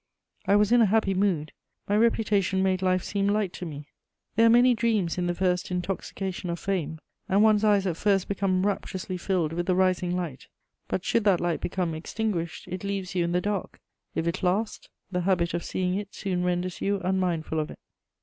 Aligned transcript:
I 0.47 0.55
was 0.55 0.71
in 0.71 0.81
a 0.81 0.87
happy 0.87 1.13
mood; 1.13 1.51
my 1.87 1.95
reputation 1.95 2.63
made 2.63 2.81
life 2.81 3.03
seem 3.03 3.27
light 3.27 3.53
to 3.53 3.67
me: 3.67 3.89
there 4.35 4.47
are 4.47 4.49
many 4.49 4.73
dreams 4.73 5.19
in 5.19 5.27
the 5.27 5.35
first 5.35 5.69
intoxication 5.69 6.49
of 6.49 6.57
fame, 6.59 6.97
and 7.29 7.43
one's 7.43 7.63
eyes 7.63 7.85
at 7.85 7.97
first 7.97 8.27
become 8.27 8.65
rapturously 8.65 9.15
filled 9.15 9.53
with 9.53 9.67
the 9.67 9.75
rising 9.75 10.15
light; 10.15 10.47
but 10.87 11.05
should 11.05 11.23
that 11.25 11.39
light 11.39 11.61
become 11.61 11.93
extinguished, 11.93 12.67
it 12.67 12.83
leaves 12.83 13.13
you 13.13 13.23
in 13.23 13.31
the 13.31 13.41
dark: 13.41 13.79
if 14.15 14.25
it 14.25 14.41
last, 14.41 14.89
the 15.11 15.21
habit 15.21 15.53
of 15.53 15.63
seeing 15.63 15.93
it 15.93 16.15
soon 16.15 16.43
renders 16.43 16.81
you 16.81 16.99
unmindful 17.03 17.59
of 17.59 17.69
it. 17.69 17.77